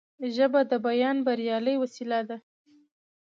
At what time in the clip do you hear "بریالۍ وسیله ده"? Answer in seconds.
1.27-2.37